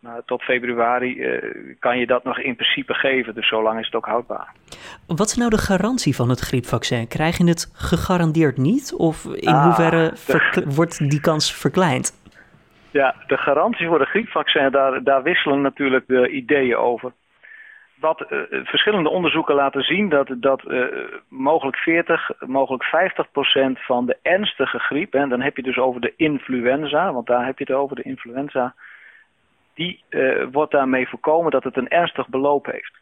Maar 0.00 0.24
tot 0.24 0.42
februari 0.42 1.40
kan 1.78 1.98
je 1.98 2.06
dat 2.06 2.24
nog 2.24 2.38
in 2.38 2.56
principe 2.56 2.94
geven, 2.94 3.34
dus 3.34 3.48
zo 3.48 3.62
lang 3.62 3.78
is 3.78 3.86
het 3.86 3.94
ook 3.94 4.06
houdbaar. 4.06 4.52
Wat 5.06 5.26
is 5.26 5.36
nou 5.36 5.50
de 5.50 5.58
garantie 5.58 6.14
van 6.14 6.28
het 6.28 6.40
griepvaccin? 6.40 7.08
Krijg 7.08 7.36
je 7.38 7.48
het 7.48 7.70
gegarandeerd 7.72 8.56
niet? 8.56 8.94
Of 8.94 9.24
in 9.24 9.48
ah, 9.48 9.64
hoeverre 9.64 10.12
wordt 10.64 11.10
die 11.10 11.20
kans 11.20 11.54
verkleind? 11.54 12.12
Ja, 12.90 13.14
de 13.26 13.36
garantie 13.36 13.86
voor 13.86 13.98
de 13.98 14.04
griepvaccin, 14.04 14.70
daar, 14.70 15.02
daar 15.02 15.22
wisselen 15.22 15.60
natuurlijk 15.60 16.06
de 16.06 16.28
ideeën 16.28 16.76
over. 16.76 17.12
Wat 18.00 18.26
uh, 18.30 18.38
verschillende 18.64 19.08
onderzoeken 19.08 19.54
laten 19.54 19.82
zien 19.82 20.08
dat, 20.08 20.28
dat 20.36 20.62
uh, 20.66 20.84
mogelijk 21.28 21.76
40, 21.76 22.30
mogelijk 22.40 22.84
50 22.84 23.30
procent 23.30 23.78
van 23.84 24.06
de 24.06 24.16
ernstige 24.22 24.78
griep, 24.78 25.14
en 25.14 25.28
dan 25.28 25.40
heb 25.40 25.56
je 25.56 25.62
dus 25.62 25.78
over 25.78 26.00
de 26.00 26.12
influenza, 26.16 27.12
want 27.12 27.26
daar 27.26 27.46
heb 27.46 27.58
je 27.58 27.64
het 27.64 27.76
over, 27.76 27.96
de 27.96 28.02
influenza, 28.02 28.74
die 29.76 30.04
uh, 30.10 30.46
wordt 30.52 30.72
daarmee 30.72 31.08
voorkomen 31.08 31.50
dat 31.50 31.64
het 31.64 31.76
een 31.76 31.88
ernstig 31.88 32.28
beloop 32.28 32.66
heeft. 32.66 32.92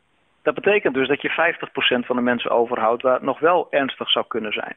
Dat 0.42 0.54
betekent 0.54 0.94
dus 0.94 1.08
dat 1.08 1.22
je 1.22 1.28
50 1.28 1.72
procent 1.72 2.06
van 2.06 2.16
de 2.16 2.22
mensen 2.22 2.50
overhoudt 2.50 3.02
waar 3.02 3.14
het 3.14 3.22
nog 3.22 3.38
wel 3.38 3.66
ernstig 3.70 4.10
zou 4.10 4.24
kunnen 4.28 4.52
zijn. 4.52 4.76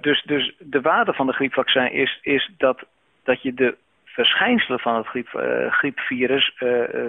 dus, 0.00 0.22
dus 0.22 0.54
de 0.58 0.80
waarde 0.80 1.12
van 1.12 1.26
de 1.26 1.32
griepvaccin 1.32 1.92
is, 1.92 2.18
is 2.22 2.50
dat, 2.58 2.84
dat 3.24 3.42
je 3.42 3.54
de 3.54 3.76
verschijnselen 4.04 4.80
van 4.80 4.96
het 4.96 5.06
griep, 5.06 5.28
uh, 5.34 5.72
griepvirus 5.72 6.52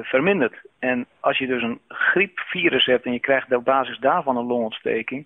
vermindert. 0.01 0.55
En 0.79 1.05
als 1.19 1.37
je 1.37 1.47
dus 1.47 1.61
een 1.61 1.79
griepvirus 1.87 2.85
hebt 2.85 3.05
en 3.05 3.13
je 3.13 3.19
krijgt 3.19 3.53
op 3.53 3.65
basis 3.65 3.97
daarvan 3.97 4.37
een 4.37 4.45
longontsteking, 4.45 5.25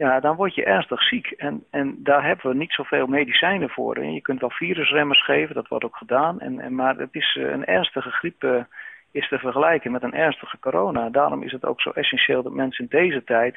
ja, 0.00 0.20
dan 0.20 0.36
word 0.36 0.54
je 0.54 0.64
ernstig 0.64 1.02
ziek. 1.02 1.26
En, 1.26 1.64
en 1.70 1.96
daar 1.98 2.24
hebben 2.26 2.50
we 2.50 2.56
niet 2.56 2.72
zoveel 2.72 3.06
medicijnen 3.06 3.68
voor. 3.68 3.96
En 3.96 4.12
je 4.12 4.20
kunt 4.20 4.40
wel 4.40 4.50
virusremmers 4.50 5.24
geven, 5.24 5.54
dat 5.54 5.68
wordt 5.68 5.84
ook 5.84 5.96
gedaan. 5.96 6.40
En, 6.40 6.60
en, 6.60 6.74
maar 6.74 6.96
het 6.96 7.08
is 7.14 7.38
een 7.40 7.64
ernstige 7.64 8.10
griep 8.10 8.66
is 9.10 9.28
te 9.28 9.38
vergelijken 9.38 9.92
met 9.92 10.02
een 10.02 10.14
ernstige 10.14 10.58
corona. 10.60 11.08
Daarom 11.08 11.42
is 11.42 11.52
het 11.52 11.64
ook 11.64 11.80
zo 11.80 11.90
essentieel 11.90 12.42
dat 12.42 12.52
mensen 12.52 12.88
in 12.88 12.98
deze 12.98 13.24
tijd 13.24 13.56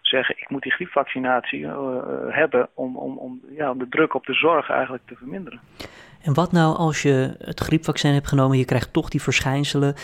zeggen... 0.00 0.34
ik 0.38 0.50
moet 0.50 0.62
die 0.62 0.72
griepvaccinatie 0.72 1.66
hebben 2.28 2.68
om, 2.74 2.96
om, 2.96 3.18
om, 3.18 3.40
ja, 3.56 3.70
om 3.70 3.78
de 3.78 3.88
druk 3.88 4.14
op 4.14 4.26
de 4.26 4.34
zorg 4.34 4.70
eigenlijk 4.70 5.02
te 5.06 5.16
verminderen. 5.16 5.60
En 6.22 6.34
wat 6.34 6.52
nou 6.52 6.76
als 6.76 7.02
je 7.02 7.34
het 7.38 7.60
griepvaccin 7.60 8.12
hebt 8.12 8.28
genomen, 8.28 8.58
je 8.58 8.64
krijgt 8.64 8.92
toch 8.92 9.08
die 9.08 9.22
verschijnselen. 9.22 9.94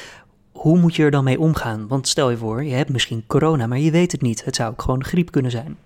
Hoe 0.59 0.79
moet 0.79 0.97
je 0.97 1.03
er 1.03 1.11
dan 1.11 1.25
mee 1.25 1.39
omgaan? 1.39 1.89
Want 1.89 2.09
stel 2.09 2.31
je 2.31 2.37
voor, 2.37 2.65
je 2.65 2.75
hebt 2.75 2.93
misschien 2.93 3.27
corona, 3.27 3.67
maar 3.67 3.79
je 3.79 3.91
weet 3.91 4.13
het 4.13 4.23
niet. 4.23 4.45
Het 4.45 4.57
zou 4.57 4.71
ook 4.71 4.83
gewoon 4.83 5.05
griep 5.05 5.31
kunnen 5.31 5.51
zijn. 5.51 5.77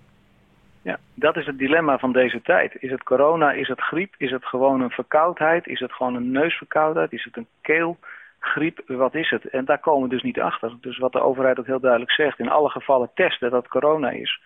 Ja, 0.81 0.99
dat 1.13 1.35
is 1.37 1.45
het 1.45 1.57
dilemma 1.57 1.97
van 1.97 2.11
deze 2.11 2.41
tijd. 2.41 2.75
Is 2.79 2.91
het 2.91 3.03
corona, 3.03 3.51
is 3.51 3.67
het 3.67 3.81
griep, 3.81 4.13
is 4.17 4.31
het 4.31 4.45
gewoon 4.45 4.81
een 4.81 4.89
verkoudheid, 4.89 5.67
is 5.67 5.79
het 5.79 5.93
gewoon 5.93 6.15
een 6.15 6.31
neusverkoudheid, 6.31 7.11
is 7.11 7.23
het 7.23 7.37
een 7.37 7.47
keelgriep, 7.61 8.81
wat 8.87 9.15
is 9.15 9.29
het? 9.29 9.45
En 9.45 9.65
daar 9.65 9.79
komen 9.79 10.09
we 10.09 10.15
dus 10.15 10.23
niet 10.23 10.39
achter. 10.39 10.75
Dus 10.81 10.97
wat 10.97 11.11
de 11.11 11.21
overheid 11.21 11.59
ook 11.59 11.65
heel 11.65 11.79
duidelijk 11.79 12.11
zegt, 12.11 12.39
in 12.39 12.49
alle 12.49 12.69
gevallen 12.69 13.09
testen 13.13 13.51
dat 13.51 13.61
het 13.61 13.71
corona 13.71 14.09
is. 14.09 14.41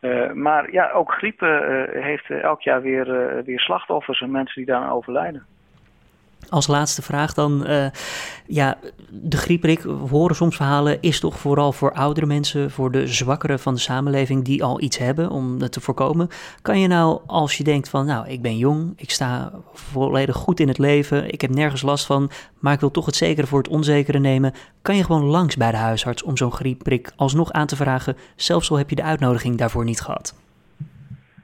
Uh, 0.00 0.32
maar 0.32 0.72
ja, 0.72 0.90
ook 0.90 1.12
griep 1.12 1.42
uh, 1.42 1.58
heeft 1.88 2.30
elk 2.30 2.62
jaar 2.62 2.82
weer, 2.82 3.06
weer 3.44 3.60
slachtoffers 3.60 4.20
en 4.20 4.30
mensen 4.30 4.54
die 4.54 4.72
daaraan 4.72 4.92
overlijden. 4.92 5.46
Als 6.48 6.66
laatste 6.66 7.02
vraag 7.02 7.34
dan, 7.34 7.64
uh, 7.66 7.86
ja, 8.46 8.78
de 9.10 9.36
grieprik, 9.36 9.80
we 9.80 9.90
horen 9.90 10.36
soms 10.36 10.56
verhalen, 10.56 11.00
is 11.00 11.20
toch 11.20 11.38
vooral 11.38 11.72
voor 11.72 11.92
oudere 11.92 12.26
mensen, 12.26 12.70
voor 12.70 12.90
de 12.90 13.06
zwakkeren 13.06 13.58
van 13.58 13.74
de 13.74 13.80
samenleving 13.80 14.44
die 14.44 14.64
al 14.64 14.80
iets 14.80 14.98
hebben 14.98 15.30
om 15.30 15.60
het 15.60 15.72
te 15.72 15.80
voorkomen. 15.80 16.28
Kan 16.62 16.80
je 16.80 16.88
nou, 16.88 17.20
als 17.26 17.56
je 17.56 17.64
denkt 17.64 17.88
van, 17.88 18.06
nou, 18.06 18.28
ik 18.28 18.42
ben 18.42 18.56
jong, 18.56 18.92
ik 18.96 19.10
sta 19.10 19.52
volledig 19.72 20.36
goed 20.36 20.60
in 20.60 20.68
het 20.68 20.78
leven, 20.78 21.32
ik 21.32 21.40
heb 21.40 21.50
nergens 21.50 21.82
last 21.82 22.06
van, 22.06 22.30
maar 22.58 22.72
ik 22.72 22.80
wil 22.80 22.90
toch 22.90 23.06
het 23.06 23.16
zekere 23.16 23.46
voor 23.46 23.58
het 23.58 23.68
onzekere 23.68 24.18
nemen, 24.18 24.52
kan 24.82 24.96
je 24.96 25.04
gewoon 25.04 25.24
langs 25.24 25.56
bij 25.56 25.70
de 25.70 25.76
huisarts 25.76 26.22
om 26.22 26.36
zo'n 26.36 26.52
griepprik 26.52 27.12
alsnog 27.16 27.52
aan 27.52 27.66
te 27.66 27.76
vragen, 27.76 28.16
zelfs 28.36 28.70
al 28.70 28.76
heb 28.78 28.90
je 28.90 28.96
de 28.96 29.02
uitnodiging 29.02 29.56
daarvoor 29.56 29.84
niet 29.84 30.00
gehad? 30.00 30.34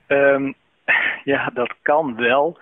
Um, 0.08 0.54
ja, 1.24 1.50
dat 1.54 1.74
kan 1.82 2.16
wel. 2.16 2.58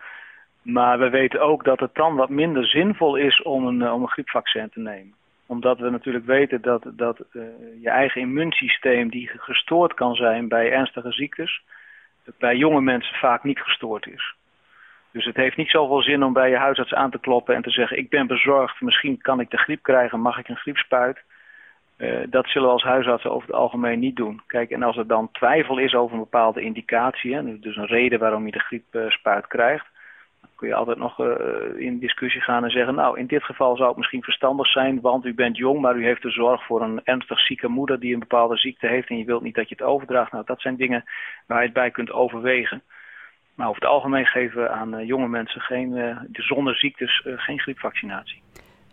Maar 0.62 0.98
we 0.98 1.10
weten 1.10 1.40
ook 1.40 1.64
dat 1.64 1.80
het 1.80 1.94
dan 1.94 2.16
wat 2.16 2.28
minder 2.28 2.66
zinvol 2.66 3.16
is 3.16 3.42
om 3.42 3.66
een, 3.66 3.82
eh, 3.82 3.92
om 3.92 4.02
een 4.02 4.10
griepvaccin 4.10 4.70
te 4.70 4.80
nemen. 4.80 5.14
Omdat 5.46 5.78
we 5.78 5.90
natuurlijk 5.90 6.26
weten 6.26 6.62
dat, 6.62 6.82
dat 6.92 7.20
uh, 7.32 7.42
je 7.80 7.88
eigen 7.88 8.20
immuunsysteem 8.20 9.10
die 9.10 9.30
gestoord 9.36 9.94
kan 9.94 10.14
zijn 10.14 10.48
bij 10.48 10.72
ernstige 10.72 11.12
ziektes, 11.12 11.62
bij 12.38 12.56
jonge 12.56 12.80
mensen 12.80 13.14
vaak 13.14 13.44
niet 13.44 13.60
gestoord 13.60 14.06
is. 14.06 14.34
Dus 15.12 15.24
het 15.24 15.36
heeft 15.36 15.56
niet 15.56 15.70
zoveel 15.70 16.02
zin 16.02 16.22
om 16.22 16.32
bij 16.32 16.50
je 16.50 16.56
huisarts 16.56 16.94
aan 16.94 17.10
te 17.10 17.20
kloppen 17.20 17.54
en 17.54 17.62
te 17.62 17.70
zeggen: 17.70 17.98
Ik 17.98 18.08
ben 18.08 18.26
bezorgd, 18.26 18.80
misschien 18.80 19.20
kan 19.20 19.40
ik 19.40 19.50
de 19.50 19.58
griep 19.58 19.82
krijgen, 19.82 20.20
mag 20.20 20.38
ik 20.38 20.48
een 20.48 20.56
griepspuit? 20.56 21.22
Uh, 21.98 22.20
dat 22.28 22.46
zullen 22.46 22.68
we 22.68 22.74
als 22.74 22.82
huisartsen 22.82 23.30
over 23.30 23.46
het 23.46 23.56
algemeen 23.56 23.98
niet 23.98 24.16
doen. 24.16 24.40
Kijk, 24.46 24.70
en 24.70 24.82
als 24.82 24.96
er 24.96 25.06
dan 25.06 25.30
twijfel 25.32 25.78
is 25.78 25.94
over 25.94 26.14
een 26.14 26.22
bepaalde 26.22 26.60
indicatie, 26.60 27.34
hè, 27.34 27.58
dus 27.58 27.76
een 27.76 27.86
reden 27.86 28.18
waarom 28.18 28.46
je 28.46 28.52
de 28.52 28.58
griepspuit 28.58 29.46
krijgt, 29.46 29.86
kun 30.60 30.68
je 30.68 30.74
altijd 30.74 30.98
nog 30.98 31.18
uh, 31.18 31.26
in 31.76 31.98
discussie 31.98 32.40
gaan 32.40 32.64
en 32.64 32.70
zeggen... 32.70 32.94
nou, 32.94 33.18
in 33.18 33.26
dit 33.26 33.44
geval 33.44 33.76
zou 33.76 33.88
het 33.88 33.96
misschien 33.96 34.22
verstandig 34.22 34.66
zijn... 34.66 35.00
want 35.00 35.24
u 35.24 35.34
bent 35.34 35.56
jong, 35.56 35.80
maar 35.80 35.96
u 35.96 36.04
heeft 36.04 36.22
de 36.22 36.30
zorg 36.30 36.64
voor 36.64 36.82
een 36.82 37.00
ernstig 37.04 37.40
zieke 37.40 37.68
moeder... 37.68 38.00
die 38.00 38.12
een 38.12 38.18
bepaalde 38.18 38.56
ziekte 38.56 38.86
heeft 38.86 39.08
en 39.08 39.18
je 39.18 39.24
wilt 39.24 39.42
niet 39.42 39.54
dat 39.54 39.68
je 39.68 39.74
het 39.78 39.86
overdraagt. 39.86 40.32
Nou, 40.32 40.44
dat 40.46 40.60
zijn 40.60 40.76
dingen 40.76 41.04
waar 41.46 41.58
je 41.58 41.64
het 41.64 41.72
bij 41.72 41.90
kunt 41.90 42.12
overwegen. 42.12 42.82
Maar 43.54 43.68
over 43.68 43.80
het 43.80 43.90
algemeen 43.90 44.26
geven 44.26 44.62
we 44.62 44.68
aan 44.68 44.94
uh, 44.94 45.06
jonge 45.06 45.28
mensen 45.28 45.60
geen, 45.60 45.96
uh, 45.96 46.16
zonder 46.32 46.76
ziektes 46.76 47.26
geen 47.36 47.60
griepvaccinatie. 47.60 48.42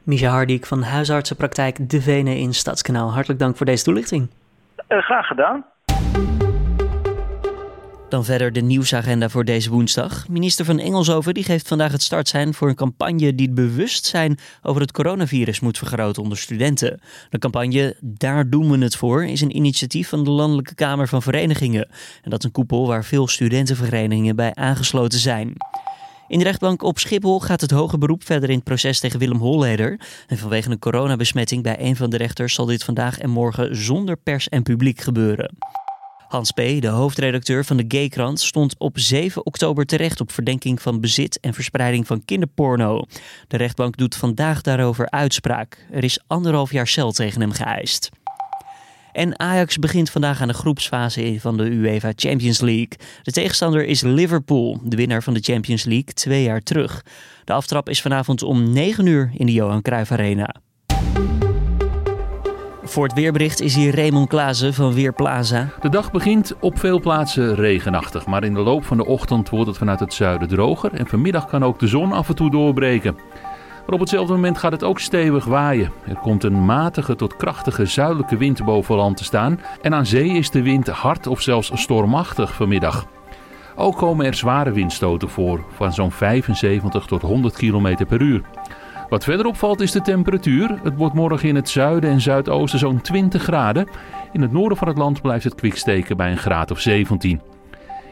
Misha 0.04 0.30
Hardik 0.30 0.66
van 0.66 0.82
huisartsenpraktijk 0.82 1.89
De 1.89 2.01
Venen 2.01 2.38
in 2.38 2.54
Stadskanaal. 2.54 3.12
Hartelijk 3.12 3.39
dank 3.39 3.58
voor 3.58 3.66
deze 3.66 3.84
toelichting. 3.84 4.30
graag 4.88 5.27
gedaan. 5.27 5.66
Dan 8.10 8.26
verder 8.26 8.54
de 8.54 8.62
nieuwsagenda 8.62 9.30
voor 9.30 9.46
deze 9.46 9.70
woensdag. 9.70 10.28
Minister 10.28 10.66
van 10.66 10.80
Engelshoven 10.80 11.34
die 11.34 11.44
geeft 11.44 11.68
vandaag 11.68 11.92
het 11.92 12.02
startsein 12.02 12.54
voor 12.54 12.70
een 12.70 12.76
campagne 12.76 13.36
die 13.36 13.46
het 13.46 13.56
bewustzijn 13.56 14.38
over 14.62 14.82
het 14.82 14.92
coronavirus 14.92 15.60
moet 15.60 15.78
vergroten 15.78 16.24
onder 16.24 16.38
studenten. 16.38 17.00
De 17.30 17.40
campagne 17.40 17.96
Daar 18.02 18.50
doen 18.50 18.72
we 18.72 18.78
het 18.78 18.96
voor 18.96 19.26
is 19.26 19.42
een 19.42 19.56
initiatief 19.56 20.10
van 20.10 20.24
de 20.24 20.30
Landelijke 20.30 20.76
Kamer 20.76 21.08
van 21.08 21.22
Verenigingen. 21.22 21.88
En 22.24 22.30
dat 22.30 22.40
is 22.40 22.46
een 22.46 22.52
koepel 22.52 22.88
waar 22.88 23.06
veel 23.06 23.28
studentenverenigingen 23.28 24.36
bij 24.36 24.54
aangesloten 24.54 25.20
zijn. 25.20 25.54
In 26.28 26.38
de 26.38 26.46
rechtbank 26.46 26.84
op 26.84 27.00
Schiphol 27.00 27.40
gaat 27.40 27.62
het 27.62 27.72
hoge 27.72 27.98
beroep 27.98 28.26
verder 28.26 28.50
in 28.50 28.56
het 28.56 28.64
proces 28.64 29.00
tegen 29.00 29.20
Willem 29.20 29.38
Holleder. 29.40 30.00
En 30.28 30.38
vanwege 30.38 30.70
een 30.70 30.80
coronabesmetting 30.80 31.64
bij 31.64 31.80
een 31.80 31.96
van 31.96 32.10
de 32.10 32.18
rechters 32.18 32.54
zal 32.54 32.66
dit 32.66 32.84
vandaag 32.84 33.20
en 33.20 33.30
morgen 33.30 33.76
zonder 33.76 34.18
pers 34.18 34.50
en 34.50 34.64
publiek 34.64 35.02
gebeuren. 35.02 35.56
Hans 36.27 36.51
P., 36.51 36.55
de 36.55 36.88
hoofdredacteur 36.88 37.65
van 37.65 37.77
de 37.77 37.86
Gaykrant, 37.88 38.39
stond 38.39 38.75
op 38.77 39.00
7 39.00 39.46
oktober 39.46 39.86
terecht 39.86 40.22
op 40.22 40.31
verdenking 40.31 40.81
van 40.81 41.00
bezit 41.00 41.39
en 41.39 41.53
verspreiding 41.53 42.07
van 42.07 42.25
kinderporno. 42.25 43.03
De 43.48 43.57
rechtbank 43.57 43.98
doet 43.98 44.15
vandaag 44.15 44.62
daarover 44.62 45.10
uitspraak. 45.10 45.86
Er 45.91 46.03
is 46.03 46.19
anderhalf 46.27 46.72
jaar 46.72 46.88
cel 46.88 47.12
tegen 47.12 47.41
hem 47.41 47.51
geëist. 47.51 48.10
En 49.12 49.39
Ajax 49.39 49.77
begint 49.77 50.10
vandaag 50.10 50.41
aan 50.41 50.48
de 50.48 50.53
groepsfase 50.53 51.38
van 51.39 51.57
de 51.57 51.63
UEFA 51.63 52.12
Champions 52.15 52.60
League. 52.60 52.98
De 53.24 53.31
tegenstander 53.31 53.86
is 53.86 54.01
Liverpool, 54.01 54.79
de 54.84 54.96
winnaar 54.96 55.24
van 55.24 55.34
de 55.34 55.39
Champions 55.39 55.84
League 55.84 56.13
twee 56.13 56.43
jaar 56.43 56.62
terug. 56.62 57.05
De 57.43 57.53
aftrap 57.53 57.89
is 57.89 58.01
vanavond 58.01 58.43
om 58.43 58.72
9 58.74 59.05
uur 59.05 59.31
in 59.34 59.46
de 59.46 59.53
Johan 59.53 59.81
Cruijff 59.81 60.12
Arena. 60.12 60.55
Voor 62.88 63.03
het 63.03 63.13
weerbericht 63.13 63.62
is 63.62 63.75
hier 63.75 63.96
Raymond 63.96 64.29
Klaassen 64.29 64.74
van 64.74 64.94
Weerplaza. 64.94 65.70
De 65.82 65.89
dag 65.89 66.12
begint 66.12 66.56
op 66.60 66.79
veel 66.79 67.00
plaatsen 67.00 67.56
regenachtig, 67.56 68.25
maar 68.25 68.44
in 68.44 68.53
de 68.53 68.60
loop 68.60 68.86
van 68.86 68.98
de 68.98 69.06
ochtend 69.06 69.50
wordt 69.50 69.67
het 69.67 69.77
vanuit 69.77 70.00
het 70.00 70.13
zuiden 70.13 70.48
droger 70.48 70.94
en 70.94 71.08
vanmiddag 71.08 71.46
kan 71.46 71.63
ook 71.63 71.79
de 71.79 71.88
zon 71.88 72.12
af 72.12 72.29
en 72.29 72.36
toe 72.36 72.51
doorbreken. 72.51 73.15
Maar 73.86 73.94
op 73.94 74.00
hetzelfde 74.00 74.34
moment 74.34 74.58
gaat 74.58 74.72
het 74.72 74.84
ook 74.84 75.00
stevig 75.00 75.46
waaien. 75.46 75.91
Er 76.08 76.15
komt 76.15 76.44
een 76.44 76.65
matige 76.65 77.15
tot 77.15 77.36
krachtige 77.36 77.86
zuidelijke 77.86 78.38
wind 78.38 78.65
boven 78.65 78.96
land 78.96 79.17
te 79.17 79.24
staan 79.24 79.60
en 79.82 79.94
aan 79.94 80.06
zee 80.06 80.29
is 80.29 80.50
de 80.50 80.62
wind 80.62 80.88
hard 80.88 81.27
of 81.27 81.41
zelfs 81.41 81.72
stormachtig 81.74 82.53
vanmiddag. 82.53 83.06
Ook 83.75 83.98
komen 83.98 84.25
er 84.25 84.34
zware 84.34 84.72
windstoten 84.72 85.29
voor 85.29 85.63
van 85.75 85.94
zo'n 85.94 86.12
75 86.12 87.06
tot 87.06 87.22
100 87.22 87.56
km 87.56 88.06
per 88.08 88.22
uur. 88.22 88.41
Wat 89.10 89.24
verder 89.24 89.46
opvalt 89.46 89.82
is 89.82 89.92
de 89.92 90.02
temperatuur. 90.02 90.80
Het 90.84 90.96
wordt 90.96 91.14
morgen 91.14 91.50
in 91.50 91.56
het 91.56 91.70
zuiden 91.70 92.10
en 92.10 92.22
zuidoosten 92.22 92.80
zo'n 92.80 93.02
20 93.02 93.44
graden. 93.44 93.88
In 94.32 94.42
het 94.42 94.52
noorden 94.52 94.78
van 94.78 94.88
het 94.88 94.98
land 94.98 95.22
blijft 95.22 95.44
het 95.44 95.56
kwik 95.56 95.76
steken 95.76 96.18
bij 96.18 96.32
een 96.32 96.38
graad 96.38 96.72
of 96.72 96.80
17. 96.80 97.42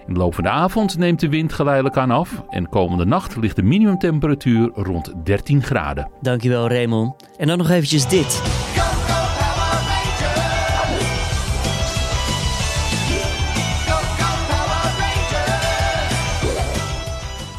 In 0.07 0.13
de 0.13 0.19
loop 0.19 0.35
van 0.35 0.43
de 0.43 0.49
avond 0.49 0.97
neemt 0.97 1.19
de 1.19 1.29
wind 1.29 1.53
geleidelijk 1.53 1.97
aan 1.97 2.11
af 2.11 2.43
en 2.49 2.69
komende 2.69 3.05
nacht 3.05 3.35
ligt 3.35 3.55
de 3.55 3.63
minimumtemperatuur 3.63 4.69
rond 4.73 5.13
13 5.23 5.63
graden. 5.63 6.09
Dankjewel 6.21 6.67
Raymond. 6.67 7.29
En 7.37 7.47
dan 7.47 7.57
nog 7.57 7.69
eventjes 7.69 8.07
dit. 8.07 8.64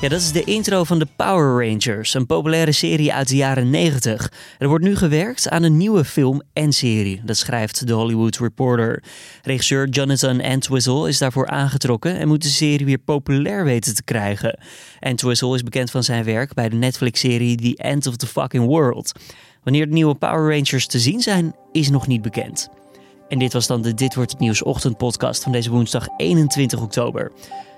Ja, 0.06 0.12
dat 0.12 0.20
is 0.20 0.32
de 0.32 0.44
intro 0.44 0.84
van 0.84 0.98
de 0.98 1.06
Power 1.16 1.68
Rangers, 1.68 2.14
een 2.14 2.26
populaire 2.26 2.72
serie 2.72 3.12
uit 3.12 3.28
de 3.28 3.36
jaren 3.36 3.70
90. 3.70 4.32
Er 4.58 4.68
wordt 4.68 4.84
nu 4.84 4.96
gewerkt 4.96 5.48
aan 5.48 5.62
een 5.62 5.76
nieuwe 5.76 6.04
film 6.04 6.42
en 6.52 6.72
serie. 6.72 7.20
Dat 7.24 7.36
schrijft 7.36 7.86
de 7.86 7.92
Hollywood 7.92 8.36
Reporter. 8.36 9.02
Regisseur 9.42 9.88
Jonathan 9.88 10.40
Entwistle 10.40 11.08
is 11.08 11.18
daarvoor 11.18 11.46
aangetrokken 11.46 12.18
en 12.18 12.28
moet 12.28 12.42
de 12.42 12.48
serie 12.48 12.86
weer 12.86 12.98
populair 12.98 13.64
weten 13.64 13.94
te 13.94 14.04
krijgen. 14.04 14.58
Entwistle 15.00 15.54
is 15.54 15.62
bekend 15.62 15.90
van 15.90 16.02
zijn 16.02 16.24
werk 16.24 16.54
bij 16.54 16.68
de 16.68 16.76
Netflix-serie 16.76 17.56
The 17.56 17.82
End 17.82 18.06
of 18.06 18.16
the 18.16 18.26
Fucking 18.26 18.66
World. 18.66 19.12
Wanneer 19.62 19.86
de 19.86 19.92
nieuwe 19.92 20.14
Power 20.14 20.54
Rangers 20.56 20.86
te 20.86 20.98
zien 20.98 21.20
zijn, 21.20 21.54
is 21.72 21.90
nog 21.90 22.06
niet 22.06 22.22
bekend. 22.22 22.68
En 23.28 23.38
dit 23.38 23.52
was 23.52 23.66
dan 23.66 23.82
de 23.82 23.94
Dit 23.94 24.14
Wordt 24.14 24.30
Het 24.30 24.40
Nieuws 24.40 24.62
ochtendpodcast 24.62 25.42
van 25.42 25.52
deze 25.52 25.70
woensdag 25.70 26.08
21 26.16 26.80
oktober. 26.80 27.32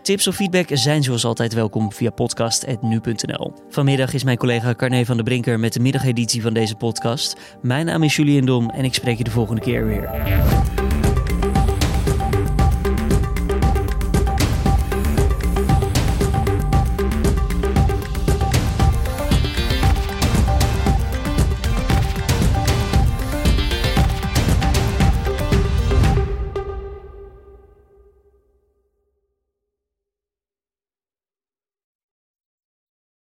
Tips 0.08 0.26
of 0.26 0.34
feedback 0.34 0.66
zijn 0.72 1.02
zoals 1.02 1.24
altijd 1.24 1.52
welkom 1.52 1.92
via 1.92 2.10
podcast.nu.nl. 2.10 3.52
Vanmiddag 3.68 4.12
is 4.12 4.24
mijn 4.24 4.36
collega 4.36 4.74
Carne 4.74 5.06
van 5.06 5.16
der 5.16 5.24
Brinker 5.24 5.60
met 5.60 5.72
de 5.72 5.80
middageditie 5.80 6.42
van 6.42 6.54
deze 6.54 6.74
podcast. 6.74 7.56
Mijn 7.62 7.86
naam 7.86 8.02
is 8.02 8.16
Julian 8.16 8.46
Dom 8.46 8.70
en 8.70 8.84
ik 8.84 8.94
spreek 8.94 9.18
je 9.18 9.24
de 9.24 9.30
volgende 9.30 9.60
keer 9.60 9.86
weer. 9.86 10.10